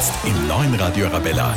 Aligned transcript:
Jetzt 0.00 0.14
im 0.24 0.48
neuen 0.48 0.74
Radio 0.76 1.08
Arabella. 1.08 1.54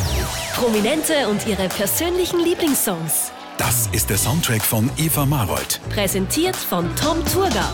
Prominente 0.54 1.30
und 1.30 1.48
ihre 1.48 1.70
persönlichen 1.70 2.42
Lieblingssongs. 2.42 3.32
Das 3.58 3.88
ist 3.94 4.10
der 4.10 4.18
Soundtrack 4.18 4.62
von 4.64 4.92
Eva 4.98 5.26
Marold. 5.26 5.80
Präsentiert 5.90 6.58
von 6.58 6.94
Tom 6.98 7.24
Turga. 7.32 7.72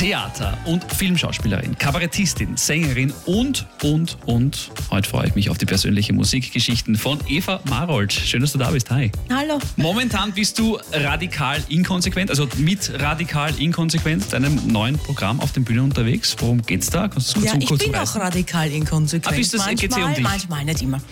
Theater- 0.00 0.56
und 0.64 0.82
Filmschauspielerin, 0.94 1.76
Kabarettistin, 1.76 2.56
Sängerin 2.56 3.12
und, 3.26 3.66
und, 3.82 4.16
und. 4.24 4.70
Heute 4.90 5.06
freue 5.06 5.26
ich 5.26 5.34
mich 5.34 5.50
auf 5.50 5.58
die 5.58 5.66
persönliche 5.66 6.14
Musikgeschichten 6.14 6.96
von 6.96 7.18
Eva 7.28 7.60
Marold. 7.68 8.10
Schön, 8.10 8.40
dass 8.40 8.52
du 8.52 8.58
da 8.58 8.70
bist. 8.70 8.90
Hi. 8.90 9.12
Hallo. 9.30 9.58
Momentan 9.76 10.32
bist 10.32 10.58
du 10.58 10.78
radikal 10.90 11.62
inkonsequent, 11.68 12.30
also 12.30 12.48
mit 12.56 12.90
radikal 12.98 13.52
inkonsequent, 13.60 14.32
deinem 14.32 14.58
neuen 14.72 14.96
Programm 14.96 15.38
auf 15.38 15.52
den 15.52 15.64
Bühnen 15.64 15.80
unterwegs. 15.80 16.34
Worum 16.38 16.62
geht's 16.62 16.88
da? 16.88 17.06
Kannst 17.08 17.36
du 17.36 17.40
das 17.42 17.44
Ja, 17.44 17.50
kurz, 17.52 17.62
ich 17.62 17.68
kurz 17.68 17.84
bin 17.84 17.94
auch 17.94 18.16
radikal 18.16 18.70
inkonsequent. 18.70 19.34
Ah, 19.34 19.36
bist 19.36 19.52
du- 19.52 19.58
manchmal, 19.58 19.74
geht's 19.76 19.96
eh 19.98 20.02
um 20.02 20.14
dich? 20.14 20.24
manchmal, 20.24 20.64
nicht 20.64 20.80
immer. 20.80 21.02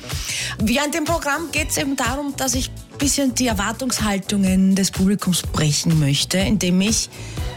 Ja, 0.66 0.86
in 0.86 0.92
dem 0.92 1.04
Programm 1.04 1.50
geht 1.52 1.68
es 1.68 1.76
eben 1.76 1.94
darum, 1.94 2.32
dass 2.38 2.54
ich 2.54 2.70
bisschen 2.98 3.34
die 3.34 3.46
Erwartungshaltungen 3.46 4.74
des 4.74 4.90
Publikums 4.90 5.42
brechen 5.42 5.98
möchte, 5.98 6.38
indem 6.38 6.80
ich 6.80 7.08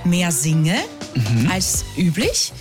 mehr 0.04 0.32
singe 0.32 0.76
Mhm. 1.16 1.52
als 1.52 1.84
üblich 1.98 2.54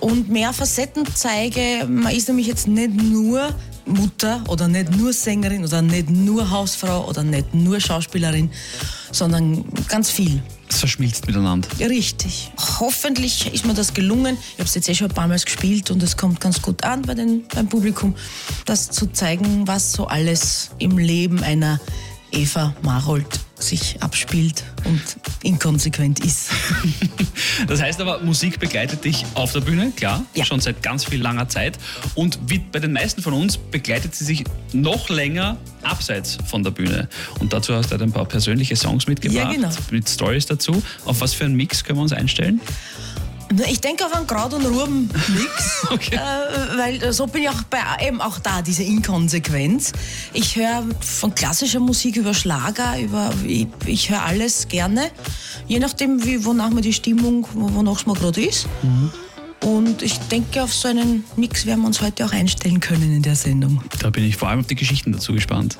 und 0.00 0.28
mehr 0.28 0.52
Facetten 0.52 1.04
zeige. 1.14 1.86
Man 1.88 2.12
ist 2.14 2.26
nämlich 2.28 2.48
jetzt 2.48 2.66
nicht 2.66 2.92
nur 2.94 3.48
Mutter 3.86 4.42
oder 4.48 4.68
nicht 4.68 4.96
nur 4.96 5.12
Sängerin 5.12 5.64
oder 5.64 5.82
nicht 5.82 6.10
nur 6.10 6.50
Hausfrau 6.50 7.08
oder 7.08 7.22
nicht 7.22 7.54
nur 7.54 7.80
Schauspielerin, 7.80 8.50
sondern 9.10 9.64
ganz 9.88 10.10
viel. 10.10 10.42
Es 10.68 10.78
verschmilzt 10.78 11.26
miteinander. 11.26 11.68
Richtig. 11.78 12.50
Hoffentlich 12.80 13.52
ist 13.52 13.66
mir 13.66 13.74
das 13.74 13.92
gelungen. 13.92 14.36
Ich 14.54 14.58
habe 14.58 14.64
es 14.68 14.74
jetzt 14.74 14.88
eh 14.88 14.94
schon 14.94 15.08
ein 15.08 15.14
paar 15.14 15.28
Mal 15.28 15.38
gespielt 15.38 15.90
und 15.90 16.02
es 16.02 16.16
kommt 16.16 16.40
ganz 16.40 16.62
gut 16.62 16.82
an 16.84 17.02
bei 17.02 17.14
den, 17.14 17.44
beim 17.54 17.68
Publikum, 17.68 18.14
das 18.64 18.90
zu 18.90 19.06
zeigen, 19.12 19.66
was 19.68 19.92
so 19.92 20.06
alles 20.06 20.70
im 20.78 20.98
Leben 20.98 21.42
einer 21.42 21.80
Eva 22.32 22.74
Marold 22.82 23.26
sich 23.58 23.96
abspielt 24.02 24.64
und 24.84 25.00
inkonsequent 25.42 26.18
ist. 26.24 26.50
Das 27.68 27.80
heißt 27.82 28.00
aber, 28.00 28.18
Musik 28.20 28.58
begleitet 28.58 29.04
dich 29.04 29.24
auf 29.34 29.52
der 29.52 29.60
Bühne, 29.60 29.92
klar, 29.94 30.24
Ja. 30.34 30.44
schon 30.44 30.60
seit 30.60 30.82
ganz 30.82 31.04
viel 31.04 31.20
langer 31.20 31.48
Zeit. 31.48 31.78
Und 32.14 32.38
wie 32.46 32.58
bei 32.58 32.78
den 32.78 32.92
meisten 32.92 33.22
von 33.22 33.34
uns 33.34 33.56
begleitet 33.56 34.14
sie 34.14 34.24
sich 34.24 34.44
noch 34.72 35.08
länger 35.10 35.56
abseits 35.82 36.38
von 36.48 36.62
der 36.64 36.70
Bühne. 36.70 37.08
Und 37.40 37.52
dazu 37.52 37.74
hast 37.74 37.86
du 37.86 37.90
halt 37.92 38.02
ein 38.02 38.12
paar 38.12 38.24
persönliche 38.24 38.74
Songs 38.74 39.06
mitgebracht, 39.06 39.48
Ja, 39.48 39.52
genau. 39.52 39.70
mit 39.90 40.08
Stories 40.08 40.46
dazu. 40.46 40.82
Auf 41.04 41.20
was 41.20 41.34
für 41.34 41.44
einen 41.44 41.54
Mix 41.56 41.84
können 41.84 41.98
wir 41.98 42.02
uns 42.02 42.12
einstellen? 42.12 42.60
Ich 43.70 43.80
denke 43.80 44.04
auf 44.06 44.14
einen 44.14 44.26
Kraut- 44.26 44.54
und 44.54 44.64
Ruben-Mix, 44.64 45.86
Okay. 45.90 46.16
äh, 46.16 46.78
weil 46.78 47.12
so 47.12 47.26
bin 47.26 47.42
ich 47.42 47.48
auch 47.50 47.62
bei 47.64 47.78
eben 48.06 48.20
auch 48.20 48.38
da, 48.38 48.62
diese 48.62 48.82
Inkonsequenz. 48.82 49.92
Ich 50.32 50.56
höre 50.56 50.84
von 51.00 51.34
klassischer 51.34 51.80
Musik 51.80 52.16
über 52.16 52.34
Schlager, 52.34 52.98
über 53.00 53.32
ich, 53.46 53.66
ich 53.86 54.10
höre 54.10 54.22
alles 54.22 54.68
gerne, 54.68 55.10
je 55.68 55.78
nachdem, 55.78 56.24
wie, 56.24 56.44
wonach 56.44 56.70
mir 56.70 56.80
die 56.82 56.92
Stimmung, 56.92 57.46
wo- 57.54 57.74
wonach 57.74 57.98
es 58.00 58.06
mir 58.06 58.14
gerade 58.14 58.42
ist. 58.44 58.66
Und 59.62 60.02
ich 60.02 60.18
denke, 60.30 60.62
auf 60.62 60.74
so 60.74 60.88
einen 60.88 61.24
Mix 61.36 61.66
werden 61.66 61.80
wir 61.80 61.86
uns 61.86 62.00
heute 62.02 62.26
auch 62.26 62.32
einstellen 62.32 62.80
können 62.80 63.14
in 63.14 63.22
der 63.22 63.36
Sendung. 63.36 63.82
Da 64.00 64.10
bin 64.10 64.24
ich 64.24 64.36
vor 64.36 64.48
allem 64.48 64.60
auf 64.60 64.66
die 64.66 64.74
Geschichten 64.74 65.12
dazu 65.12 65.32
gespannt. 65.32 65.78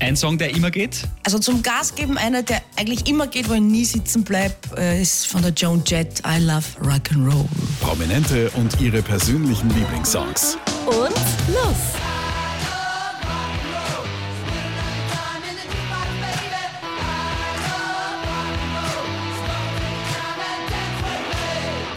Ein 0.00 0.16
Song, 0.16 0.38
der 0.38 0.54
immer 0.54 0.70
geht? 0.70 1.08
Also 1.24 1.38
zum 1.38 1.62
Gas 1.62 1.94
geben, 1.94 2.16
einer, 2.18 2.42
der 2.42 2.62
eigentlich 2.76 3.08
immer 3.08 3.26
geht, 3.26 3.48
wo 3.48 3.54
ich 3.54 3.60
nie 3.60 3.84
sitzen 3.84 4.24
bleibe, 4.24 4.54
äh, 4.76 5.00
ist 5.00 5.26
von 5.26 5.42
der 5.42 5.52
Joan 5.52 5.82
Jett, 5.86 6.22
I 6.26 6.40
Love 6.40 6.64
Rock'n'Roll. 6.82 7.46
Prominente 7.80 8.50
und 8.50 8.80
ihre 8.80 9.02
persönlichen 9.02 9.68
Lieblingssongs. 9.70 10.56
Und 10.86 11.14
los! 11.52 12.03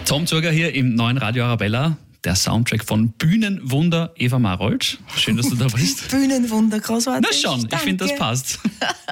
Tom 0.08 0.26
Zurger 0.26 0.52
hier 0.52 0.74
im 0.74 0.96
neuen 0.96 1.18
Radio 1.18 1.44
Arabella. 1.44 1.98
Der 2.24 2.38
Soundtrack 2.38 2.86
von 2.86 3.10
Bühnenwunder 3.10 4.14
Eva 4.16 4.40
Marold. 4.40 5.00
Schön, 5.18 5.36
dass 5.36 5.50
du 5.50 5.58
da 5.58 5.68
bist. 5.68 6.08
Bühnenwunder, 6.12 6.80
großartig. 6.80 7.30
Na 7.30 7.38
schon, 7.38 7.68
ich 7.70 7.80
finde, 7.80 8.06
das 8.06 8.08
Danke. 8.12 8.24
passt. 8.24 8.60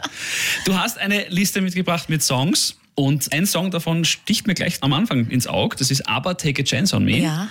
Du 0.64 0.78
hast 0.78 0.98
eine 0.98 1.28
Liste 1.28 1.60
mitgebracht 1.60 2.08
mit 2.08 2.24
Songs 2.24 2.78
und 2.96 3.34
ein 3.34 3.46
Song 3.46 3.72
davon 3.72 4.06
sticht 4.06 4.48
mir 4.48 4.54
gleich 4.54 4.78
am 4.80 4.94
Anfang 4.94 5.28
ins 5.28 5.48
Auge. 5.48 5.76
Das 5.76 5.92
ist 5.92 6.08
Aber 6.08 6.38
Take 6.38 6.62
a 6.62 6.66
Chance 6.66 6.96
on 6.96 7.04
Me. 7.04 7.18
Ja. 7.18 7.50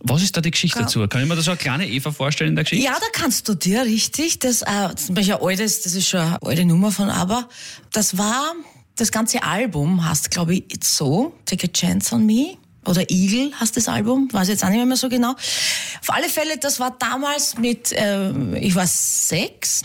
Was 0.00 0.22
ist 0.22 0.36
da 0.36 0.42
die 0.42 0.50
Geschichte 0.50 0.80
dazu? 0.80 1.08
Kann 1.08 1.22
ich 1.22 1.28
mir 1.28 1.34
da 1.34 1.40
so 1.40 1.52
eine 1.52 1.58
kleine 1.58 1.88
Eva 1.88 2.12
vorstellen 2.12 2.50
in 2.50 2.56
der 2.56 2.64
Geschichte? 2.64 2.84
Ja, 2.84 2.92
da 2.92 3.06
kannst 3.10 3.48
du 3.48 3.54
dir 3.54 3.84
richtig. 3.84 4.38
Das, 4.40 4.60
äh, 4.60 4.94
zum 4.96 5.14
Beispiel 5.14 5.34
ein 5.36 5.40
altes, 5.40 5.80
das 5.80 5.94
ist 5.94 6.08
schon 6.08 6.20
eine 6.20 6.42
alte 6.42 6.66
Nummer 6.66 6.92
von 6.92 7.08
ABBA. 7.08 7.48
Das 7.92 8.18
war, 8.18 8.52
das 8.96 9.10
ganze 9.10 9.42
Album 9.42 10.06
heißt, 10.06 10.30
glaube 10.30 10.56
ich, 10.56 10.64
It's 10.74 10.94
So, 10.94 11.32
Take 11.46 11.68
a 11.68 11.72
Chance 11.72 12.14
on 12.14 12.26
Me. 12.26 12.58
Oder 12.86 13.10
Eagle 13.10 13.52
heißt 13.58 13.76
das 13.76 13.88
Album, 13.88 14.28
weiß 14.32 14.48
jetzt 14.48 14.64
auch 14.64 14.68
nicht 14.68 14.84
mehr 14.84 14.96
so 14.96 15.08
genau. 15.08 15.32
Auf 15.32 16.08
alle 16.08 16.28
Fälle, 16.28 16.58
das 16.58 16.80
war 16.80 16.96
damals 16.98 17.58
mit, 17.58 17.92
äh, 17.92 18.58
ich 18.58 18.74
war 18.74 18.86
sechs, 18.86 19.82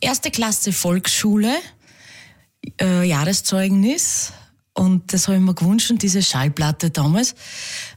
erste 0.00 0.30
Klasse 0.30 0.72
Volksschule, 0.72 1.54
äh, 2.80 3.04
Jahreszeugnis. 3.04 4.32
Und 4.74 5.12
das 5.12 5.26
habe 5.26 5.38
ich 5.38 5.42
mir 5.42 5.54
gewünscht, 5.54 5.90
und 5.90 6.02
diese 6.02 6.22
Schallplatte 6.22 6.90
damals. 6.90 7.32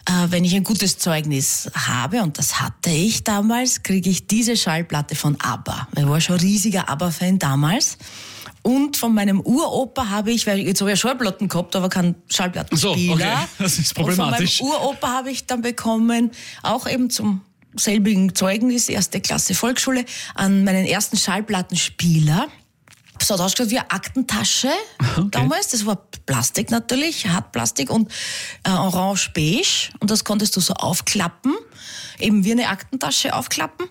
Äh, 0.07 0.29
wenn 0.29 0.43
ich 0.43 0.55
ein 0.55 0.63
gutes 0.63 0.97
Zeugnis 0.97 1.69
habe, 1.75 2.23
und 2.23 2.39
das 2.39 2.59
hatte 2.59 2.89
ich 2.89 3.23
damals, 3.23 3.83
kriege 3.83 4.09
ich 4.09 4.25
diese 4.25 4.57
Schallplatte 4.57 5.15
von 5.15 5.39
ABBA. 5.39 5.87
Ich 5.95 6.07
war 6.07 6.19
schon 6.19 6.37
riesiger 6.37 6.89
ABBA-Fan 6.89 7.37
damals. 7.37 7.99
Und 8.63 8.97
von 8.97 9.13
meinem 9.13 9.39
Uropa 9.41 10.09
habe 10.09 10.31
ich, 10.31 10.45
weil 10.45 10.59
jetzt 10.59 10.81
habe 10.81 10.91
ich 10.91 10.97
ja 10.97 11.01
Schallplatten 11.01 11.47
gehabt, 11.47 11.75
aber 11.75 11.89
keinen 11.89 12.15
Schallplattenspieler. 12.29 12.95
So, 12.95 13.13
okay. 13.13 13.47
Das 13.57 13.79
ist 13.79 13.95
problematisch. 13.95 14.61
Und 14.61 14.67
von 14.67 14.77
meinem 14.77 14.81
Uropa 14.83 15.07
habe 15.07 15.31
ich 15.31 15.45
dann 15.45 15.61
bekommen, 15.61 16.31
auch 16.61 16.87
eben 16.87 17.09
zum 17.09 17.41
selbigen 17.75 18.35
Zeugnis, 18.35 18.89
erste 18.89 19.21
Klasse 19.21 19.55
Volksschule, 19.55 20.05
an 20.35 20.63
meinen 20.63 20.85
ersten 20.85 21.17
Schallplattenspieler. 21.17 22.49
Es 23.19 23.29
hat 23.29 23.39
ausgeschaut 23.39 23.69
wie 23.69 23.77
eine 23.77 23.91
Aktentasche 23.91 24.69
damals. 25.31 25.69
Das 25.69 25.85
war 25.85 26.07
Plastik 26.25 26.71
natürlich, 26.71 27.27
Hartplastik 27.27 27.89
und 27.89 28.11
äh, 28.63 28.71
orange-beige. 28.71 29.91
Und 29.99 30.09
das 30.09 30.23
konntest 30.23 30.55
du 30.55 30.59
so 30.59 30.73
aufklappen, 30.73 31.55
eben 32.19 32.43
wie 32.43 32.51
eine 32.51 32.69
Aktentasche 32.69 33.35
aufklappen. 33.35 33.87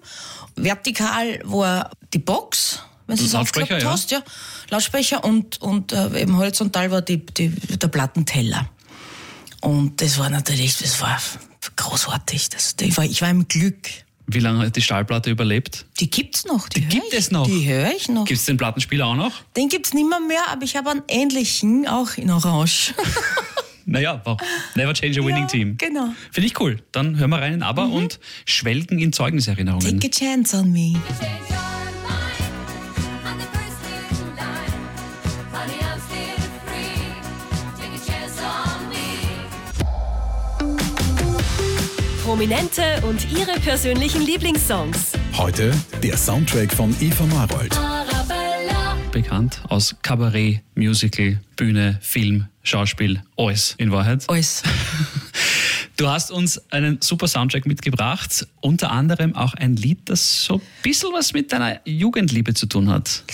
Vertikal 0.56 1.40
war 1.44 1.90
die 2.12 2.18
Box, 2.18 2.80
wenn 3.10 3.18
du 3.18 3.24
es 3.24 3.32
Lautsprecher, 3.32 3.78
ja. 3.78 3.90
hast. 3.90 4.10
Ja, 4.10 4.22
Lautsprecher 4.70 5.24
und, 5.24 5.60
und 5.60 5.92
äh, 5.92 6.22
eben 6.22 6.36
horizontal 6.36 6.90
war 6.90 7.02
die, 7.02 7.24
die, 7.24 7.48
der 7.48 7.88
Plattenteller. 7.88 8.68
Und 9.60 10.00
das 10.00 10.18
war 10.18 10.30
natürlich, 10.30 10.78
das 10.78 11.00
war 11.00 11.20
großartig. 11.76 12.48
Das, 12.48 12.74
ich, 12.80 12.96
war, 12.96 13.04
ich 13.04 13.20
war 13.20 13.28
im 13.28 13.46
Glück. 13.48 13.88
Wie 14.26 14.38
lange 14.38 14.64
hat 14.64 14.76
die 14.76 14.82
Schallplatte 14.82 15.30
überlebt? 15.30 15.86
Die 15.98 16.08
gibt's 16.08 16.46
noch. 16.46 16.68
Die, 16.68 16.82
hör 16.82 16.88
gibt 16.88 17.12
ich, 17.12 17.18
es 17.18 17.30
noch? 17.30 17.46
Die 17.46 17.68
höre 17.68 17.90
ich 17.90 18.08
noch. 18.08 18.24
Gibt 18.24 18.38
es 18.38 18.46
den 18.46 18.56
Plattenspieler 18.56 19.06
auch 19.06 19.16
noch? 19.16 19.32
Den 19.56 19.68
gibt's 19.68 19.92
nimmer 19.92 20.20
mehr, 20.20 20.48
aber 20.48 20.62
ich 20.62 20.76
habe 20.76 20.90
einen 20.90 21.02
ähnlichen, 21.08 21.88
auch 21.88 22.16
in 22.16 22.30
Orange. 22.30 22.94
Naja, 23.86 24.20
wow. 24.24 24.38
Never 24.76 24.94
change 24.94 25.18
a 25.18 25.24
winning 25.24 25.42
Ja, 25.42 25.46
team. 25.48 25.76
genau. 25.76 26.10
Finde 26.30 26.46
ich 26.46 26.60
cool. 26.60 26.80
Dann 26.92 27.18
hören 27.18 27.30
wir 27.30 27.38
rein 27.38 27.54
in 27.54 27.62
ABBA 27.64 27.86
und 27.86 28.20
schwelgen 28.44 29.00
in 29.00 29.12
Zeugniserinnerungen. 29.12 29.98
Take 29.98 30.06
a 30.06 30.10
chance 30.10 30.56
on 30.56 30.70
me. 30.70 30.92
Change 30.92 31.24
your 31.48 31.56
mind. 31.58 31.69
Prominente 42.30 42.84
und 43.02 43.26
ihre 43.36 43.58
persönlichen 43.58 44.24
Lieblingssongs. 44.24 45.14
Heute 45.36 45.74
der 46.00 46.16
Soundtrack 46.16 46.72
von 46.72 46.94
Eva 47.00 47.26
Marold. 47.26 47.76
Arabella. 47.76 48.96
Bekannt 49.10 49.60
aus 49.68 49.96
Kabarett, 50.02 50.60
Musical, 50.76 51.40
Bühne, 51.56 51.98
Film, 52.00 52.46
Schauspiel, 52.62 53.20
alles 53.36 53.74
in 53.78 53.90
Wahrheit. 53.90 54.22
Alles. 54.28 54.62
Du 55.96 56.08
hast 56.08 56.30
uns 56.30 56.58
einen 56.72 57.02
super 57.02 57.26
Soundtrack 57.26 57.66
mitgebracht, 57.66 58.46
unter 58.62 58.90
anderem 58.90 59.34
auch 59.34 59.52
ein 59.52 59.76
Lied, 59.76 59.98
das 60.04 60.44
so 60.44 60.54
ein 60.54 60.62
bisschen 60.82 61.12
was 61.12 61.34
mit 61.34 61.52
deiner 61.52 61.80
Jugendliebe 61.84 62.54
zu 62.54 62.64
tun 62.66 62.88
hat. 62.88 63.24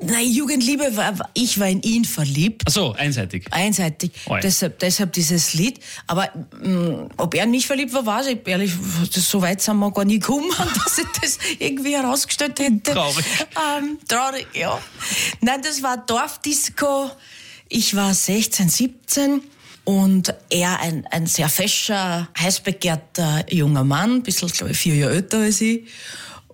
Nein, 0.00 0.28
Jugendliebe, 0.28 0.96
war, 0.96 1.30
ich 1.34 1.60
war 1.60 1.68
in 1.68 1.80
ihn 1.82 2.04
verliebt. 2.04 2.62
Ach 2.66 2.72
so, 2.72 2.92
einseitig. 2.94 3.46
Einseitig. 3.52 4.12
Oi. 4.26 4.40
Deshalb, 4.40 4.80
deshalb 4.80 5.12
dieses 5.12 5.54
Lied. 5.54 5.78
Aber 6.08 6.28
mh, 6.62 7.10
ob 7.16 7.34
er 7.34 7.44
in 7.44 7.52
mich 7.52 7.66
verliebt 7.66 7.92
war, 7.92 8.04
weiß 8.04 8.26
ich 8.26 8.38
ehrlich, 8.46 8.72
das, 9.14 9.30
so 9.30 9.40
weit 9.40 9.62
sind 9.62 9.78
wir 9.78 9.92
gar 9.92 10.04
nie 10.04 10.18
gekommen, 10.18 10.50
dass 10.84 10.98
ich 10.98 11.06
das 11.22 11.38
irgendwie 11.60 11.94
herausgestellt 11.94 12.58
hätte. 12.58 12.92
Traurig. 12.92 13.24
Ähm, 13.78 13.98
traurig, 14.08 14.46
ja. 14.52 14.80
Nein, 15.40 15.62
das 15.62 15.82
war 15.82 15.96
Dorfdisco. 15.98 17.10
Ich 17.68 17.94
war 17.94 18.12
16, 18.12 18.68
17 18.68 19.42
und 19.84 20.34
er 20.50 20.80
ein, 20.80 21.06
ein 21.10 21.26
sehr 21.26 21.48
fescher, 21.48 22.28
heißbegehrter 22.38 23.52
junger 23.52 23.84
Mann, 23.84 24.16
ein 24.16 24.22
bisschen, 24.22 24.48
glaube 24.48 24.72
ich, 24.72 24.78
vier 24.78 24.96
Jahre 24.96 25.14
älter 25.14 25.38
als 25.38 25.60
ich. 25.60 25.84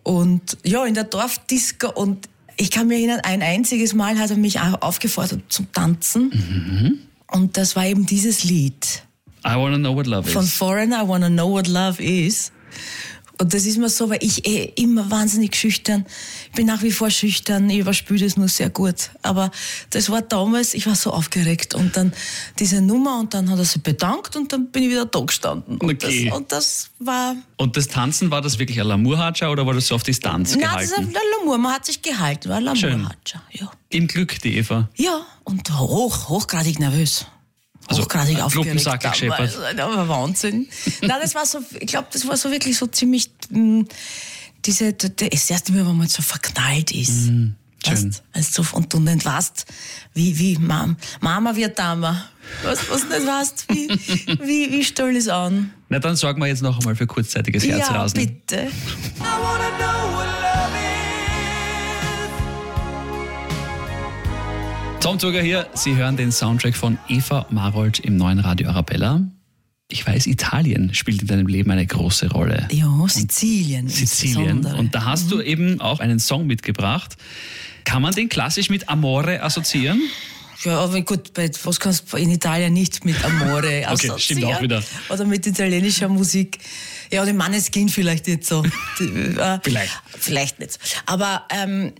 Und 0.03 0.57
ja, 0.65 0.85
in 0.85 0.95
der 0.95 1.05
Dorfdisco 1.05 1.91
und 1.91 2.30
ich 2.61 2.71
kann 2.71 2.87
mir 2.89 2.95
erinnern, 2.97 3.21
ein 3.23 3.43
einziges 3.43 3.95
Mal 3.95 4.19
hat 4.19 4.31
er 4.31 4.37
mich 4.37 4.61
au- 4.61 4.77
aufgefordert 4.81 5.41
zum 5.49 5.73
Tanzen. 5.73 6.99
Und 7.27 7.57
das 7.57 7.75
war 7.77 7.87
eben 7.87 8.07
dieses 8.07 8.45
Lied 8.45 9.03
I 9.47 9.55
wanna 9.57 9.79
know 9.79 9.95
what 9.95 10.07
love 10.07 10.29
von 10.31 10.45
is. 10.45 10.53
Foreigner, 10.53 11.03
I 11.05 11.09
Wanna 11.09 11.29
Know 11.29 11.51
What 11.51 11.67
Love 11.67 12.03
Is. 12.03 12.53
Und 13.41 13.55
das 13.55 13.65
ist 13.65 13.79
mir 13.79 13.89
so, 13.89 14.11
weil 14.11 14.19
ich 14.21 14.47
eh 14.47 14.73
immer 14.77 15.11
wahnsinnig 15.11 15.57
schüchtern, 15.57 16.05
ich 16.47 16.53
bin 16.53 16.67
nach 16.67 16.83
wie 16.83 16.91
vor 16.91 17.09
schüchtern, 17.09 17.71
ich 17.71 17.79
überspüle 17.79 18.23
das 18.25 18.37
nur 18.37 18.49
sehr 18.49 18.69
gut. 18.69 19.11
Aber 19.23 19.51
das 19.91 20.11
war 20.11 20.21
damals, 20.21 20.75
ich 20.75 20.87
war 20.87 20.95
so 20.95 21.11
aufgeregt 21.11 21.75
und 21.75 21.97
dann 21.97 22.13
diese 22.59 22.83
Nummer 22.83 23.19
und 23.19 23.33
dann 23.33 23.49
hat 23.51 23.59
er 23.59 23.65
sich 23.65 23.83
bedankt 23.83 24.37
und 24.37 24.53
dann 24.53 24.71
bin 24.71 24.83
ich 24.83 24.91
wieder 24.91 25.07
da 25.07 25.21
gestanden. 25.21 25.79
Und, 25.79 25.91
Okay. 25.91 26.27
das, 26.29 26.37
und 26.39 26.53
das 26.53 26.91
war, 26.99 27.35
Und 27.57 27.77
das 27.79 27.89
Tanzen, 27.89 28.31
war 28.31 28.43
das 28.43 28.59
wirklich 28.59 28.79
ein 28.79 28.87
Lamurhatscha 28.87 29.49
oder 29.49 29.65
war 29.67 29.73
das 29.73 29.87
so 29.87 29.95
auf 29.95 30.03
Distanz 30.03 30.55
na, 30.61 30.75
das 30.75 30.85
ist 30.85 30.91
gehalten? 30.97 31.17
ein 31.17 31.23
Lamour, 31.39 31.57
man 31.59 31.73
hat 31.73 31.87
sich 31.87 32.03
gehalten, 32.03 32.51
war 32.51 32.59
ein. 32.59 32.65
Lamour-Hatscher, 32.65 33.43
ja. 33.53 33.71
Im 33.89 34.07
Glück, 34.07 34.39
die 34.43 34.59
Eva. 34.59 34.91
Ja, 34.97 35.23
und 35.45 35.73
hoch, 35.79 36.29
hochgradig 36.29 36.79
nervös. 36.79 37.25
Also, 37.91 38.03
hochgradig 38.03 38.39
äh, 38.39 38.43
aufgeregt. 38.43 38.87
Damals. 38.87 39.03
gescheppert. 39.03 39.59
Das 39.77 39.97
war 39.97 40.09
Wahnsinn. 40.09 40.69
Nein, 41.03 41.19
das 41.21 41.35
war 41.35 41.45
so, 41.45 41.59
ich 41.79 41.87
glaube, 41.89 42.09
das 42.13 42.27
war 42.27 42.37
so 42.37 42.51
wirklich 42.51 42.77
so 42.79 42.87
ziemlich, 42.87 43.31
mh, 43.51 43.85
diese, 44.65 44.93
das 44.93 45.51
erste 45.51 45.73
Mal, 45.73 45.85
wo 45.87 45.93
man 45.93 46.07
so 46.09 46.23
verknallt 46.23 46.93
ist. 46.93 47.25
schön. 47.27 47.57
Weißt, 47.85 48.23
weißt 48.35 48.59
du, 48.59 48.65
und 48.73 48.93
du 48.93 49.01
nicht 49.01 49.25
weißt, 49.25 49.67
wie, 50.15 50.39
wie 50.39 50.57
Mam, 50.59 50.97
Mama 51.21 51.55
wird 51.57 51.79
Dama. 51.79 52.27
Was, 52.63 52.89
was 52.91 53.05
nicht 53.05 53.27
weißt, 53.27 53.67
wie, 53.71 53.89
wie, 54.47 54.71
wie 54.73 54.85
stell 54.85 55.17
es 55.17 55.29
an? 55.29 55.73
Na, 55.89 55.99
dann 55.99 56.15
sorgen 56.17 56.41
wir 56.41 56.47
jetzt 56.49 56.63
noch 56.63 56.79
einmal 56.79 56.95
für 56.95 57.07
kurzzeitiges 57.07 57.65
Ja, 57.65 57.77
Herzrasen. 57.77 58.19
bitte. 58.21 58.69
Tom 65.00 65.19
Zuger 65.19 65.41
hier, 65.43 65.67
Sie 65.75 65.97
hören 65.97 66.17
den 66.17 66.31
Soundtrack 66.31 66.76
von 66.76 66.99
Eva 67.08 67.47
Marold 67.50 68.00
im 68.00 68.17
neuen 68.17 68.38
Radio 68.38 68.69
Arabella. 68.69 69.23
Ich 69.88 70.06
weiß, 70.06 70.26
Italien 70.26 70.94
spielt 70.94 71.23
in 71.23 71.26
deinem 71.26 71.47
Leben 71.47 71.70
eine 71.70 71.85
große 71.87 72.31
Rolle. 72.31 72.69
Ja, 72.70 72.87
Sizilien. 73.08 73.88
Sizilien. 73.88 74.41
insbesondere. 74.58 74.76
Und 74.76 74.94
da 74.94 75.05
hast 75.06 75.25
Mhm. 75.26 75.31
du 75.31 75.41
eben 75.41 75.81
auch 75.81 76.00
einen 76.00 76.20
Song 76.20 76.47
mitgebracht. 76.47 77.17
Kann 77.85 78.02
man 78.02 78.14
den 78.14 78.29
klassisch 78.29 78.69
mit 78.70 78.88
Amore 78.88 79.43
assoziieren? 79.43 80.00
Ja, 80.64 80.79
aber 80.81 81.00
gut, 81.00 81.32
bei, 81.32 81.50
was 81.64 81.81
kannst 81.81 82.12
du 82.12 82.19
in 82.19 82.31
Italien 82.31 82.73
nicht 82.75 83.05
mit 83.06 83.25
Amore 83.25 83.85
Okay, 83.91 84.12
stimmt 84.19 84.44
auch 84.44 84.61
wieder. 84.61 84.82
Oder 85.08 85.25
mit 85.25 85.46
italienischer 85.46 86.08
Musik. 86.08 86.58
Ja, 87.11 87.25
die 87.25 87.32
Manneskin 87.32 87.88
vielleicht 87.88 88.26
nicht 88.29 88.44
so. 88.46 88.62
Äh, 89.00 89.58
Vielleicht. 89.62 89.93
Vielleicht 90.19 90.61
nicht. 90.61 90.79
Aber 91.06 91.46
ähm, 91.50 91.93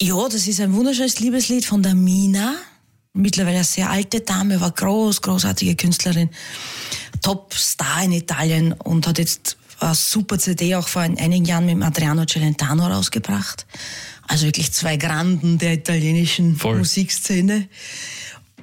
ja, 0.00 0.28
das 0.28 0.46
ist 0.46 0.60
ein 0.60 0.72
wunderschönes 0.74 1.18
Liebeslied 1.20 1.64
von 1.64 1.82
der 1.82 1.94
Mina. 1.94 2.54
Mittlerweile 3.14 3.56
eine 3.56 3.64
sehr 3.64 3.90
alte 3.90 4.20
Dame, 4.20 4.60
war 4.60 4.70
groß, 4.70 5.22
großartige 5.22 5.74
Künstlerin. 5.74 6.30
Top-Star 7.22 8.04
in 8.04 8.12
Italien 8.12 8.72
und 8.72 9.06
hat 9.06 9.18
jetzt 9.18 9.56
eine 9.80 9.94
super 9.94 10.38
CD 10.38 10.74
auch 10.76 10.88
vor 10.88 11.02
einigen 11.02 11.44
Jahren 11.44 11.66
mit 11.66 11.82
Adriano 11.82 12.24
Celentano 12.26 12.86
rausgebracht. 12.86 13.66
Also 14.28 14.46
wirklich 14.46 14.72
zwei 14.72 14.96
Granden 14.96 15.58
der 15.58 15.74
italienischen 15.74 16.56
Voll. 16.56 16.78
Musikszene. 16.78 17.68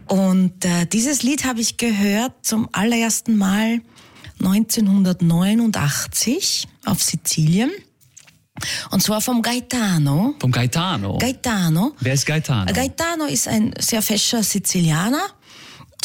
Und 0.07 0.63
äh, 0.63 0.85
dieses 0.85 1.23
Lied 1.23 1.43
habe 1.45 1.61
ich 1.61 1.77
gehört 1.77 2.33
zum 2.43 2.69
allerersten 2.71 3.35
Mal 3.35 3.81
1989 4.39 6.67
auf 6.85 7.01
Sizilien. 7.01 7.71
Und 8.91 9.01
zwar 9.01 9.21
vom 9.21 9.41
Gaetano. 9.41 10.35
Vom 10.39 10.51
Gaetano. 10.51 11.17
Gaetano. 11.17 11.93
Wer 11.99 12.13
ist 12.13 12.25
Gaetano? 12.25 12.71
Gaetano 12.73 13.25
ist 13.25 13.47
ein 13.47 13.73
sehr 13.79 14.01
fescher 14.01 14.43
Sizilianer. 14.43 15.27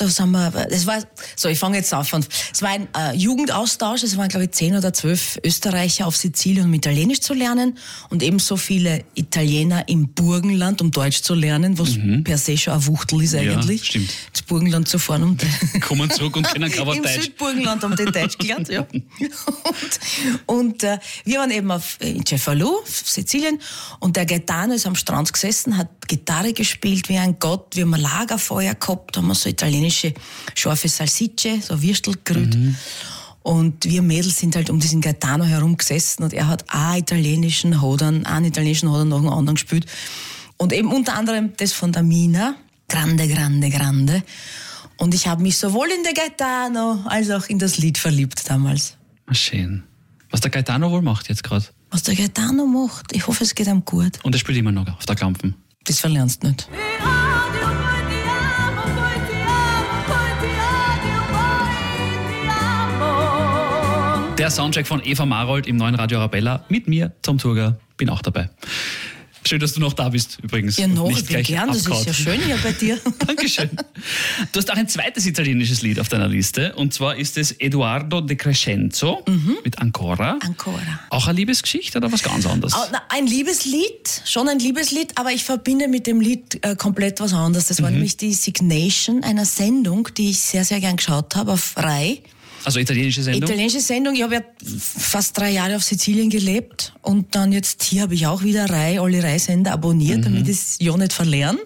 Das 0.00 0.18
haben 0.20 0.32
wir, 0.32 0.50
das 0.50 0.86
war, 0.86 1.02
so, 1.36 1.48
ich 1.48 1.58
fange 1.58 1.76
jetzt 1.76 1.92
auf. 1.94 2.12
Und 2.12 2.28
Es 2.52 2.62
war 2.62 2.70
ein 2.70 2.88
äh, 2.96 3.14
Jugendaustausch. 3.16 4.02
Es 4.02 4.16
waren, 4.16 4.28
glaube 4.28 4.44
ich, 4.44 4.52
zehn 4.52 4.76
oder 4.76 4.92
zwölf 4.92 5.38
Österreicher 5.44 6.06
auf 6.06 6.16
Sizilien, 6.16 6.66
um 6.66 6.74
Italienisch 6.74 7.20
zu 7.20 7.34
lernen. 7.34 7.78
Und 8.08 8.22
ebenso 8.22 8.56
viele 8.56 9.04
Italiener 9.14 9.88
im 9.88 10.08
Burgenland, 10.08 10.80
um 10.80 10.90
Deutsch 10.90 11.22
zu 11.22 11.34
lernen, 11.34 11.78
was 11.78 11.98
per 12.24 12.38
se 12.38 12.56
schon 12.56 12.74
ein 12.74 12.86
Wuchtel 12.86 13.22
ist 13.22 13.34
eigentlich. 13.34 13.84
stimmt. 13.84 14.10
Das 14.32 14.42
Burgenland 14.42 14.88
zu 14.88 14.98
fahren 14.98 15.22
und 15.22 15.42
Kommen 15.80 16.10
zurück 16.10 16.36
und 16.36 16.46
können 16.48 16.70
Wort 16.86 16.96
im 16.96 17.02
Deutsch. 17.02 17.22
Südburgenland 17.22 17.82
haben 17.82 17.96
die 17.96 18.04
Deutsch 18.04 18.38
gelernt, 18.38 18.68
ja. 18.68 18.86
Und, 20.46 20.46
und 20.46 20.82
äh, 20.84 20.98
wir 21.24 21.40
waren 21.40 21.50
eben 21.50 21.70
auf, 21.70 21.96
in 22.00 22.24
Cefalù, 22.24 22.78
Sizilien, 22.84 23.58
und 24.00 24.16
der 24.16 24.26
Gaetano 24.26 24.74
ist 24.74 24.86
am 24.86 24.94
Strand 24.94 25.32
gesessen, 25.32 25.76
hat 25.76 25.88
Gitarre 26.08 26.52
gespielt 26.52 27.08
wie 27.08 27.18
ein 27.18 27.38
Gott, 27.38 27.76
wir 27.76 27.84
haben 27.84 27.94
ein 27.94 28.00
Lagerfeuer 28.00 28.74
gehabt, 28.74 29.16
haben 29.16 29.28
wir 29.28 29.34
so 29.34 29.48
italienische 29.90 30.14
scharfe 30.54 30.88
Salsicce, 30.88 31.60
so 31.60 31.82
Würstelgrüt. 31.82 32.56
Und 33.42 33.84
wir 33.84 34.02
Mädels 34.02 34.38
sind 34.38 34.54
halt 34.54 34.70
um 34.70 34.80
diesen 34.80 35.00
Gaetano 35.00 35.44
herum 35.44 35.76
gesessen 35.76 36.22
und 36.22 36.32
er 36.34 36.46
hat 36.46 36.64
einen 36.68 37.00
italienischen 37.00 37.80
Hodern, 37.80 38.26
einen 38.26 38.46
italienischen 38.46 38.90
Hodern 38.90 39.08
nach 39.08 39.18
dem 39.18 39.28
anderen 39.28 39.54
gespielt. 39.54 39.86
Und 40.58 40.72
eben 40.72 40.92
unter 40.92 41.14
anderem 41.14 41.52
das 41.56 41.72
von 41.72 41.90
der 41.90 42.02
Mina, 42.02 42.54
Grande, 42.88 43.26
Grande, 43.28 43.70
Grande. 43.70 44.22
Und 44.98 45.14
ich 45.14 45.26
habe 45.26 45.42
mich 45.42 45.56
sowohl 45.56 45.88
in 45.88 46.02
der 46.04 46.12
Gaetano 46.12 47.02
als 47.06 47.30
auch 47.30 47.46
in 47.48 47.58
das 47.58 47.78
Lied 47.78 47.96
verliebt 47.96 48.42
damals. 48.48 48.98
Ah, 49.26 49.34
Schön. 49.34 49.84
Was 50.28 50.42
der 50.42 50.50
Gaetano 50.50 50.90
wohl 50.90 51.02
macht 51.02 51.28
jetzt 51.30 51.42
gerade. 51.42 51.64
Was 51.90 52.02
der 52.02 52.14
Gaetano 52.14 52.66
macht, 52.66 53.16
ich 53.16 53.26
hoffe, 53.26 53.42
es 53.42 53.54
geht 53.54 53.66
ihm 53.66 53.84
gut. 53.84 54.22
Und 54.22 54.34
er 54.34 54.38
spielt 54.38 54.58
immer 54.58 54.70
noch 54.70 54.86
auf 54.86 55.06
der 55.06 55.16
Klampen. 55.16 55.54
Das 55.84 55.98
verlernst 55.98 56.42
du 56.42 56.48
nicht. 56.48 56.68
Ti 56.68 57.29
Der 64.50 64.56
Soundtrack 64.56 64.88
von 64.88 65.00
Eva 65.04 65.26
Marold 65.26 65.68
im 65.68 65.76
neuen 65.76 65.94
Radio 65.94 66.18
Arabella 66.18 66.64
mit 66.68 66.88
mir, 66.88 67.12
Tom 67.22 67.38
Turger, 67.38 67.78
bin 67.96 68.08
auch 68.08 68.20
dabei. 68.20 68.50
Schön, 69.46 69.60
dass 69.60 69.74
du 69.74 69.80
noch 69.80 69.92
da 69.92 70.08
bist, 70.08 70.38
übrigens. 70.42 70.76
Ja, 70.76 70.88
noch, 70.88 71.08
ich 71.08 71.24
bin 71.24 71.40
gern, 71.44 71.68
das 71.68 71.86
ist 71.86 72.04
ja 72.04 72.12
schön 72.12 72.40
hier 72.40 72.58
bei 72.60 72.72
dir. 72.72 72.98
Dankeschön. 73.24 73.70
Du 74.50 74.58
hast 74.58 74.68
auch 74.72 74.76
ein 74.76 74.88
zweites 74.88 75.24
italienisches 75.26 75.82
Lied 75.82 76.00
auf 76.00 76.08
deiner 76.08 76.26
Liste. 76.26 76.74
Und 76.74 76.92
zwar 76.92 77.14
ist 77.14 77.38
es 77.38 77.52
Eduardo 77.60 78.22
de 78.22 78.36
Crescenzo 78.36 79.24
mit 79.62 79.78
Ancora. 79.78 80.36
Ancora. 80.40 80.80
Auch 81.10 81.28
eine 81.28 81.36
Liebesgeschichte 81.36 81.98
oder 81.98 82.10
was 82.10 82.24
ganz 82.24 82.44
anderes? 82.44 82.74
Ah, 82.74 82.88
Ein 83.08 83.28
Liebeslied, 83.28 84.22
schon 84.24 84.48
ein 84.48 84.58
Liebeslied, 84.58 85.12
aber 85.16 85.30
ich 85.30 85.44
verbinde 85.44 85.86
mit 85.86 86.08
dem 86.08 86.20
Lied 86.20 86.58
äh, 86.62 86.74
komplett 86.74 87.20
was 87.20 87.32
anderes. 87.32 87.68
Das 87.68 87.80
war 87.82 87.90
nämlich 87.92 88.16
die 88.16 88.34
Signation 88.34 89.22
einer 89.22 89.44
Sendung, 89.44 90.08
die 90.16 90.30
ich 90.30 90.40
sehr, 90.40 90.64
sehr 90.64 90.80
gern 90.80 90.96
geschaut 90.96 91.36
habe 91.36 91.52
auf 91.52 91.74
Rai. 91.76 92.24
Also 92.64 92.78
italienische 92.78 93.22
Sendung? 93.22 93.42
Italienische 93.42 93.80
Sendung. 93.80 94.14
Ich 94.14 94.22
habe 94.22 94.34
ja 94.34 94.42
fast 94.78 95.36
drei 95.38 95.50
Jahre 95.50 95.76
auf 95.76 95.84
Sizilien 95.84 96.30
gelebt 96.30 96.92
und 97.02 97.34
dann 97.34 97.52
jetzt 97.52 97.82
hier 97.82 98.02
habe 98.02 98.14
ich 98.14 98.26
auch 98.26 98.42
wieder 98.42 98.68
Rai, 98.68 99.00
alle 99.00 99.22
Rai-Sender 99.22 99.72
abonniert, 99.72 100.24
damit 100.24 100.48
ich 100.48 100.56
es 100.56 100.76
ja 100.80 100.96
nicht 100.96 101.12
verlieren. 101.12 101.58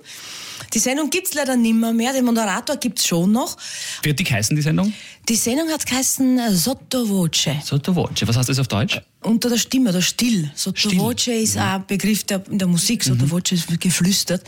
Die 0.73 0.79
Sendung 0.79 1.11
gibt's 1.11 1.35
leider 1.35 1.57
nimmer 1.57 1.93
mehr, 1.93 2.13
den 2.13 2.25
Moderator 2.25 2.77
gibt's 2.77 3.07
schon 3.07 3.33
noch. 3.33 3.57
Wird 4.03 4.19
die 4.19 4.25
heißen, 4.25 4.57
die 4.57 4.63
Sendung? 4.63 4.93
Die 5.29 5.37
Sendung 5.37 5.69
hat 5.71 5.87
geheißen 5.87 6.39
äh, 6.39 6.53
Sottovoce. 6.55 7.49
Sottovoce. 7.65 8.27
Was 8.27 8.37
heißt 8.37 8.49
das 8.51 8.59
auf 8.59 8.69
Deutsch? 8.69 9.01
Unter 9.23 9.49
der 9.49 9.57
Stimme 9.57 9.89
oder 9.91 10.03
still. 10.03 10.51
Sottovoce 10.55 11.29
ist 11.29 11.57
auch 11.57 11.63
ein 11.63 11.87
Begriff 11.87 12.25
der, 12.25 12.43
in 12.51 12.59
der 12.59 12.69
Musik. 12.69 13.03
Sottovoce 13.05 13.53
ist 13.53 13.81
geflüstert. 13.81 14.43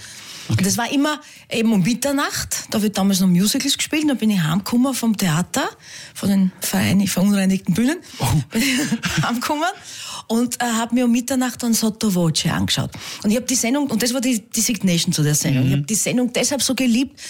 Und 0.48 0.64
das 0.64 0.76
war 0.76 0.92
immer 0.92 1.20
eben 1.50 1.72
um 1.72 1.82
Mitternacht. 1.82 2.64
Da 2.70 2.80
wird 2.80 2.96
damals 2.98 3.20
noch 3.20 3.26
Musicals 3.26 3.76
gespielt. 3.76 4.04
Da 4.08 4.14
bin 4.14 4.30
ich 4.30 4.40
heimgekommen 4.40 4.94
vom 4.94 5.16
Theater, 5.16 5.68
von 6.14 6.28
den 6.28 6.52
verein- 6.60 7.06
verunreinigten 7.08 7.74
Bühnen. 7.74 7.96
Bin 8.52 8.62
ich 8.62 9.22
heimgekommen 9.24 9.64
und 10.28 10.60
äh, 10.60 10.64
habe 10.64 10.94
mir 10.94 11.06
um 11.06 11.10
Mitternacht 11.12 11.62
dann 11.62 11.74
Sottovoce 11.74 12.46
angeschaut. 12.46 12.90
Und 13.24 13.30
ich 13.30 13.36
habe 13.36 13.46
die 13.46 13.54
Sendung, 13.56 13.88
und 13.88 14.02
das 14.02 14.12
war 14.14 14.20
die, 14.20 14.40
die 14.40 14.60
Signation 14.60 15.12
zu 15.12 15.22
der 15.24 15.34
Sendung. 15.34 15.66
Ich 15.66 15.72
habe 15.72 15.82
die 15.82 15.94
Sendung 15.94 16.32
deshalb 16.32 16.62
so 16.62 16.74
geliebt, 16.76 17.20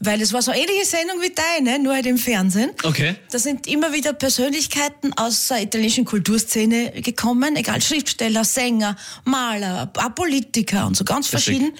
weil 0.00 0.20
es 0.20 0.32
war 0.34 0.42
so 0.42 0.50
eine 0.50 0.60
ähnliche 0.60 0.84
Sendung 0.84 1.16
wie 1.22 1.32
deine, 1.34 1.78
nur 1.82 1.94
halt 1.94 2.06
im 2.06 2.18
Fernsehen. 2.18 2.70
Okay. 2.82 2.95
Da 3.30 3.38
sind 3.38 3.66
immer 3.66 3.92
wieder 3.92 4.12
Persönlichkeiten 4.12 5.12
aus 5.16 5.48
der 5.48 5.62
italienischen 5.62 6.04
Kulturszene 6.04 7.02
gekommen, 7.02 7.56
egal 7.56 7.80
Schriftsteller, 7.80 8.44
Sänger, 8.44 8.96
Maler, 9.24 9.86
Politiker 10.14 10.86
und 10.86 10.96
so 10.96 11.04
ganz 11.04 11.32
Richtig. 11.32 11.44
verschieden. 11.44 11.78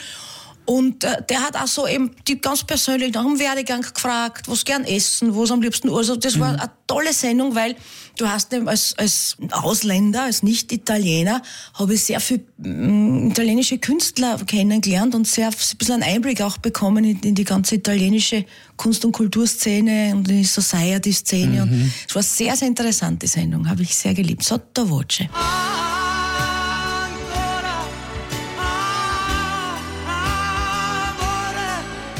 Und 0.67 1.05
äh, 1.05 1.23
der 1.29 1.43
hat 1.43 1.57
auch 1.57 1.67
so 1.67 1.87
eben 1.87 2.11
die 2.27 2.41
ganz 2.41 2.65
persönlich 2.65 3.15
nach 3.15 3.23
dem 3.23 3.39
Werdegang 3.39 3.83
gefragt, 3.83 4.49
was 4.49 4.65
gern 4.65 4.85
essen, 4.85 5.37
was 5.37 5.51
am 5.51 5.63
liebsten. 5.63 5.91
Also 5.91 6.17
das 6.17 6.39
war 6.39 6.51
eine 6.51 6.71
tolle 6.87 7.13
Sendung, 7.13 7.55
weil 7.55 7.77
du 8.17 8.29
hast 8.29 8.53
eben 8.53 8.69
als, 8.69 8.95
als 8.99 9.37
Ausländer, 9.53 10.25
als 10.25 10.43
Nicht-Italiener, 10.43 11.43
habe 11.75 11.95
ich 11.95 12.05
sehr 12.05 12.21
viel 12.21 12.45
mm, 12.59 13.31
italienische 13.31 13.79
Künstler 13.79 14.39
kennengelernt 14.45 15.15
und 15.15 15.27
sehr 15.27 15.49
ein 15.49 15.79
bisschen 15.79 16.03
einen 16.03 16.15
Einblick 16.15 16.43
auch 16.43 16.59
bekommen 16.59 17.05
in, 17.05 17.21
in 17.21 17.35
die 17.35 17.45
ganze 17.45 17.77
italienische 17.77 18.45
Kunst- 18.77 19.05
und 19.05 19.13
Kulturszene 19.13 20.15
und 20.15 20.29
die 20.29 20.45
Society-Szene. 20.45 21.63
Und 21.63 21.93
es 22.09 22.15
war 22.15 22.23
sehr, 22.23 22.57
sehr 22.57 22.69
interessant, 22.69 23.23
die 23.23 23.29
Sendung, 23.29 23.69
habe 23.69 23.83
ich 23.83 23.95
sehr 23.95 24.15
geliebt. 24.15 24.45
Sottovoce. 24.45 25.29
Ancora 25.33 25.96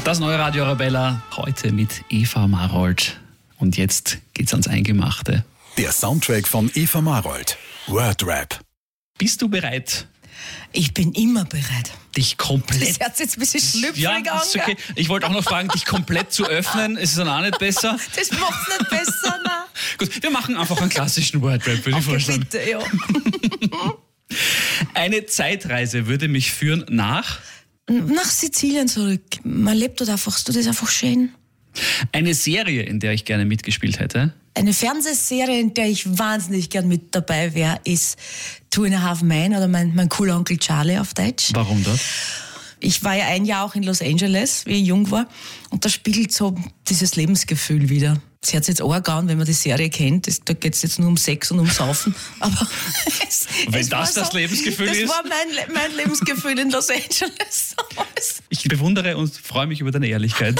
Das 0.07 0.21
neue 0.21 0.39
Radio 0.39 0.63
Arabella 0.63 1.21
heute 1.35 1.73
mit 1.73 2.05
Eva 2.09 2.47
Marold. 2.47 3.19
Und 3.57 3.75
jetzt 3.75 4.19
geht's 4.33 4.53
ans 4.53 4.69
Eingemachte. 4.69 5.43
Der 5.75 5.91
Soundtrack 5.91 6.47
von 6.47 6.71
Eva 6.75 7.01
Marold. 7.01 7.57
Wordrap. 7.87 8.61
Bist 9.17 9.41
du 9.41 9.49
bereit, 9.49 10.07
Ich 10.71 10.93
bin 10.93 11.11
immer 11.11 11.43
bereit. 11.43 11.91
dich 12.15 12.37
komplett 12.37 12.89
Das 12.89 12.99
hört 13.01 13.17
sich 13.17 13.25
jetzt 13.25 13.35
ein 13.35 13.39
bisschen 13.41 13.59
schlüpfrig 13.59 14.01
ja, 14.01 14.11
an. 14.11 14.41
ist 14.41 14.55
okay. 14.55 14.77
Ich 14.95 15.09
wollte 15.09 15.27
auch 15.27 15.33
noch 15.33 15.43
fragen, 15.43 15.67
dich 15.67 15.83
komplett 15.83 16.31
zu 16.31 16.45
öffnen. 16.45 16.95
Ist 16.95 17.09
es 17.09 17.15
dann 17.17 17.27
auch 17.27 17.41
nicht 17.41 17.59
besser? 17.59 17.99
Das 18.15 18.31
macht's 18.31 18.79
nicht 18.79 18.89
besser, 18.89 19.37
na. 19.43 19.65
Gut, 19.97 20.23
wir 20.23 20.29
machen 20.29 20.55
einfach 20.55 20.79
einen 20.79 20.89
klassischen 20.89 21.41
Wordrap, 21.41 21.85
würde 21.85 21.99
ich 21.99 22.05
vorschlagen. 22.05 22.47
bitte, 22.49 22.61
ja. 22.69 22.79
Eine 24.93 25.25
Zeitreise 25.25 26.07
würde 26.07 26.29
mich 26.29 26.53
führen 26.53 26.85
nach 26.87 27.39
Nach 27.89 28.29
Sizilien 28.29 28.87
zurück. 28.87 29.21
Man 29.43 29.77
lebt 29.77 30.01
dort 30.01 30.09
einfach, 30.09 30.39
das 30.43 30.55
ist 30.55 30.67
einfach 30.67 30.89
schön. 30.89 31.31
eine 32.11 32.33
Serie, 32.33 32.83
in 32.83 32.99
der 32.99 33.13
ich 33.13 33.25
gerne 33.25 33.45
mitgespielt 33.45 33.99
hätte. 33.99 34.33
Eine 34.53 34.73
Fernsehserie, 34.73 35.59
in 35.59 35.73
der 35.73 35.87
ich 35.87 36.17
wahnsinnig 36.17 36.69
gern 36.69 36.87
mit 36.87 37.13
dabei 37.13 37.53
wäre, 37.53 37.79
ist 37.83 38.17
Two 38.71 38.85
and 38.85 38.95
a 38.95 39.01
Half 39.01 39.21
Men 39.21 39.55
oder 39.55 39.67
mein, 39.67 39.93
mein 39.93 40.09
cooler 40.09 40.35
Onkel 40.35 40.57
Charlie 40.57 40.97
auf 40.97 41.13
Deutsch. 41.13 41.51
Warum 41.53 41.83
dort? 41.83 41.99
Ich 42.79 43.03
war 43.03 43.15
ja 43.15 43.27
ein 43.27 43.45
Jahr 43.45 43.65
auch 43.65 43.75
in 43.75 43.83
Los 43.83 44.01
Angeles, 44.01 44.65
wie 44.65 44.81
ich 44.81 44.87
jung 44.87 45.09
war. 45.09 45.27
Und 45.69 45.85
da 45.85 45.89
spiegelt 45.89 46.31
so 46.31 46.55
dieses 46.87 47.15
Lebensgefühl 47.15 47.89
wieder. 47.89 48.21
Das 48.47 48.53
hört 48.53 48.63
sich 48.63 48.77
jetzt 48.79 48.81
arg 48.81 49.09
an, 49.09 49.27
wenn 49.27 49.37
man 49.37 49.45
die 49.45 49.51
Serie 49.51 49.89
kennt. 49.89 50.25
Das, 50.25 50.39
da 50.39 50.53
geht 50.53 50.73
es 50.73 50.81
jetzt 50.81 50.99
nur 50.99 51.09
um 51.09 51.17
Sex 51.17 51.51
und 51.51 51.59
um 51.59 51.67
Saufen. 51.67 52.15
Aber 52.39 52.65
es, 53.27 53.45
Wenn 53.67 53.81
es 53.81 53.89
das 53.89 54.13
das 54.13 54.31
Lebensgefühl 54.31 54.87
das 54.87 54.97
ist? 54.99 55.09
war 55.09 55.21
mein, 55.23 55.73
mein 55.73 55.93
Lebensgefühl 55.97 56.57
in 56.57 56.71
Los 56.71 56.89
Angeles. 56.89 57.75
Ich 58.49 58.63
bewundere 58.63 59.17
und 59.17 59.35
freue 59.35 59.67
mich 59.67 59.81
über 59.81 59.91
deine 59.91 60.07
Ehrlichkeit. 60.07 60.55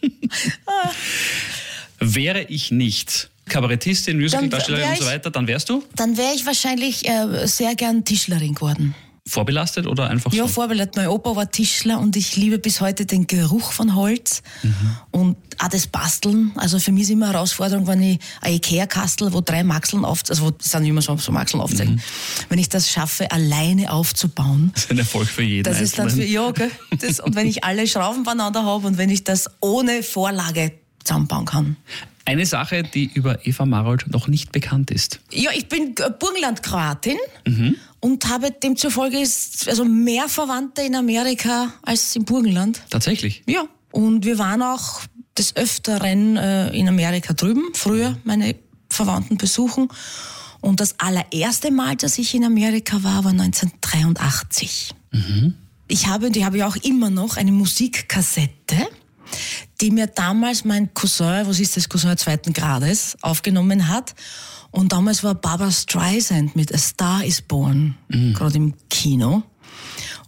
Wäre 1.98 2.42
ich 2.42 2.70
nicht 2.70 3.28
Kabarettistin, 3.48 4.20
Musicaldarstellerin 4.20 4.90
und 4.90 4.98
so 4.98 5.06
weiter, 5.06 5.30
dann 5.32 5.48
wärst 5.48 5.68
du 5.68 5.82
Dann 5.96 6.16
wäre 6.16 6.32
ich 6.34 6.46
wahrscheinlich 6.46 7.08
äh, 7.08 7.46
sehr 7.46 7.74
gern 7.74 8.04
Tischlerin 8.04 8.54
geworden. 8.54 8.94
Vorbelastet 9.26 9.86
oder 9.86 10.08
einfach 10.08 10.32
Ja, 10.32 10.44
so? 10.44 10.48
vorbelastet. 10.54 10.96
Mein 10.96 11.08
Opa 11.08 11.34
war 11.34 11.50
Tischler 11.50 11.98
und 11.98 12.16
ich 12.16 12.36
liebe 12.36 12.58
bis 12.58 12.80
heute 12.80 13.06
den 13.06 13.26
Geruch 13.26 13.72
von 13.72 13.94
Holz 13.96 14.42
und 15.10 15.36
auch 15.58 15.68
das 15.68 15.86
Basteln. 15.88 16.52
Also 16.56 16.78
für 16.78 16.92
mich 16.92 17.04
ist 17.04 17.10
immer 17.10 17.26
eine 17.26 17.34
Herausforderung, 17.34 17.86
wenn 17.86 18.02
ich 18.02 18.18
ein 18.40 18.54
Ikea-Kastel, 18.54 19.32
wo 19.32 19.40
drei 19.40 19.64
Maxeln 19.64 20.04
auf, 20.04 20.22
also 20.28 20.46
wo, 20.46 20.52
sind 20.60 20.84
immer 20.84 21.02
so, 21.02 21.16
so 21.16 21.32
Maxeln 21.32 21.60
aufzeigen, 21.60 22.00
wenn 22.48 22.58
ich 22.58 22.68
das 22.68 22.88
schaffe, 22.90 23.30
alleine 23.32 23.92
aufzubauen. 23.92 24.70
Das 24.74 24.84
ist 24.84 24.90
ein 24.90 24.98
Erfolg 24.98 25.28
für 25.28 25.42
jeden 25.42 25.64
Das 25.64 25.80
ist 25.80 25.98
dann 25.98 26.10
für, 26.10 26.24
ja, 26.24 26.50
gell? 26.52 26.70
Das, 27.00 27.18
und 27.20 27.34
wenn 27.34 27.46
ich 27.48 27.64
alle 27.64 27.86
Schrauben 27.88 28.22
beieinander 28.22 28.64
habe 28.64 28.86
und 28.86 28.96
wenn 28.98 29.10
ich 29.10 29.24
das 29.24 29.50
ohne 29.60 30.02
Vorlage 30.02 30.72
zusammenbauen 31.02 31.46
kann. 31.46 31.76
Eine 32.26 32.44
Sache, 32.44 32.82
die 32.82 33.10
über 33.14 33.46
Eva 33.46 33.64
Marold 33.64 34.08
noch 34.08 34.26
nicht 34.26 34.52
bekannt 34.52 34.90
ist. 34.90 35.20
Ja, 35.32 35.50
ich 35.54 35.68
bin 35.68 35.94
Burgenland-Kroatin 35.94 37.16
und 38.00 38.28
habe 38.28 38.50
demzufolge 38.50 39.18
also 39.18 39.84
mehr 39.84 40.28
Verwandte 40.28 40.82
in 40.82 40.96
Amerika 40.96 41.72
als 41.82 42.16
im 42.16 42.24
Burgenland. 42.24 42.82
Tatsächlich. 42.90 43.42
Ja. 43.46 43.64
Und 43.92 44.24
wir 44.24 44.38
waren 44.38 44.60
auch 44.60 45.02
des 45.38 45.56
Öfteren 45.56 46.36
äh, 46.36 46.70
in 46.70 46.88
Amerika 46.88 47.32
drüben, 47.32 47.62
früher 47.74 48.16
meine 48.24 48.56
Verwandten 48.90 49.36
besuchen. 49.36 49.88
Und 50.60 50.80
das 50.80 50.98
allererste 50.98 51.70
Mal, 51.70 51.96
dass 51.96 52.18
ich 52.18 52.34
in 52.34 52.44
Amerika 52.44 53.02
war, 53.04 53.24
war 53.24 53.30
1983. 53.30 54.90
Ich 55.88 56.06
habe, 56.08 56.26
und 56.26 56.36
die 56.36 56.44
habe 56.44 56.56
ich 56.56 56.64
auch 56.64 56.76
immer 56.76 57.10
noch, 57.10 57.36
eine 57.36 57.52
Musikkassette, 57.52 58.88
die 59.80 59.90
mir 59.90 60.06
damals 60.06 60.64
mein 60.64 60.92
Cousin, 60.94 61.46
was 61.46 61.60
ist 61.60 61.76
das, 61.76 61.88
Cousin 61.88 62.16
zweiten 62.16 62.52
Grades, 62.52 63.16
aufgenommen 63.20 63.88
hat. 63.88 64.14
Und 64.70 64.92
damals 64.92 65.22
war 65.22 65.34
Barbara 65.34 65.70
Streisand 65.70 66.56
mit 66.56 66.74
A 66.74 66.78
Star 66.78 67.24
is 67.24 67.40
Born, 67.40 67.96
gerade 68.34 68.56
im 68.56 68.74
Kino. 68.90 69.42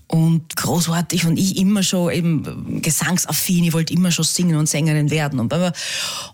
Und 0.09 0.57
großartig 0.57 1.27
und 1.27 1.39
ich 1.39 1.59
immer 1.59 1.83
schon 1.83 2.11
eben 2.11 2.81
gesangsaffin, 2.81 3.65
ich 3.65 3.73
wollte 3.75 3.93
immer 3.93 4.11
schon 4.11 4.25
singen 4.25 4.57
und 4.57 4.69
Sängerin 4.69 5.11
werden. 5.11 5.39
Und 5.39 5.49
Barbara, 5.49 5.73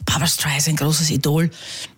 Barbara 0.06 0.28
Streisand, 0.28 0.78
großes 0.78 1.10
Idol. 1.10 1.50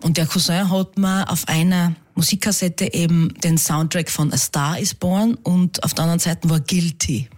Und 0.03 0.17
der 0.17 0.27
Cousin 0.27 0.71
hat 0.71 0.99
mir 0.99 1.31
auf 1.31 1.47
einer 1.49 1.95
Musikkassette 2.17 2.95
eben 2.95 3.35
den 3.45 3.59
Soundtrack 3.59 4.11
von 4.11 4.33
A 4.33 4.39
Star 4.39 4.79
is 4.79 4.95
Born 4.95 5.35
und 5.43 5.85
auf 5.85 5.93
der 5.93 6.05
anderen 6.05 6.19
Seite 6.19 6.49
war 6.49 6.61
Guilty 6.61 7.29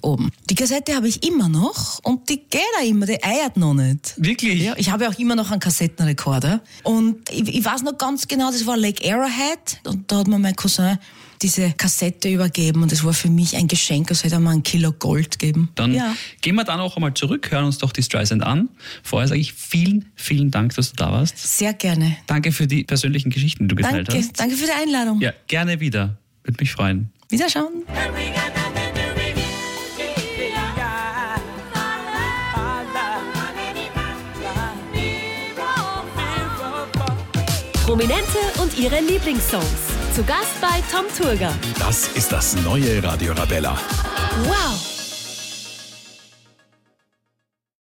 oben. 0.00 0.30
Die 0.48 0.54
Kassette 0.54 0.94
habe 0.94 1.08
ich 1.08 1.26
immer 1.26 1.48
noch 1.48 1.98
und 2.04 2.28
die 2.28 2.38
geht 2.38 2.62
auch 2.80 2.86
immer, 2.86 3.04
die 3.04 3.22
eiert 3.22 3.56
noch 3.56 3.74
nicht. 3.74 4.14
Wirklich? 4.16 4.62
Ja, 4.62 4.74
ich 4.76 4.90
habe 4.90 5.08
auch 5.08 5.18
immer 5.18 5.34
noch 5.34 5.50
einen 5.50 5.60
Kassettenrekorder. 5.60 6.62
Und 6.84 7.28
ich, 7.30 7.48
ich 7.48 7.64
weiß 7.64 7.82
noch 7.82 7.98
ganz 7.98 8.28
genau, 8.28 8.50
das 8.50 8.64
war 8.64 8.76
Lake 8.76 9.04
Arrowhead. 9.12 9.80
Und 9.84 10.10
da 10.10 10.18
hat 10.18 10.28
mir 10.28 10.38
mein 10.38 10.56
Cousin 10.56 10.98
diese 11.42 11.72
Kassette 11.72 12.28
übergeben. 12.28 12.82
Und 12.82 12.92
das 12.92 13.04
war 13.04 13.12
für 13.12 13.28
mich 13.28 13.56
ein 13.56 13.68
Geschenk, 13.68 14.10
als 14.10 14.24
hätte 14.24 14.36
er 14.36 14.40
mir 14.40 14.50
ein 14.50 14.62
Kilo 14.62 14.92
Gold 14.92 15.38
geben. 15.38 15.70
Dann 15.74 15.94
ja. 15.94 16.14
gehen 16.40 16.54
wir 16.54 16.64
da 16.64 16.76
noch 16.76 16.96
einmal 16.96 17.14
zurück, 17.14 17.50
hören 17.50 17.64
uns 17.64 17.78
doch 17.78 17.92
die 17.92 18.02
Streisand 18.02 18.42
an. 18.42 18.68
Vorher 19.02 19.28
sage 19.28 19.40
ich 19.40 19.52
vielen, 19.52 20.12
vielen 20.14 20.50
Dank, 20.50 20.74
dass 20.76 20.90
du 20.90 20.96
da 20.96 21.12
warst. 21.12 21.38
Sehr 21.38 21.74
gerne. 21.74 22.16
Danke 22.26 22.52
für 22.52 22.66
die 22.66 22.84
persönlichen 22.84 23.30
Geschichten, 23.30 23.64
die 23.64 23.74
du 23.74 23.76
geteilt 23.76 24.08
Danke, 24.08 24.22
hast. 24.22 24.38
danke 24.38 24.56
für 24.56 24.66
die 24.66 24.72
Einladung. 24.72 25.20
Ja, 25.20 25.32
gerne 25.46 25.80
wieder. 25.80 26.16
Würde 26.44 26.58
mich 26.60 26.72
freuen. 26.72 27.10
Wiederschauen. 27.28 27.82
Prominente 37.84 38.38
und 38.62 38.78
ihre 38.78 39.00
Lieblingssongs. 39.00 39.91
Zu 40.14 40.22
Gast 40.24 40.60
bei 40.60 40.82
Tom 40.90 41.06
Turger. 41.16 41.54
Das 41.78 42.08
ist 42.08 42.30
das 42.32 42.54
neue 42.56 43.02
Radio 43.02 43.32
Arabella. 43.32 43.78
Wow! 44.44 44.91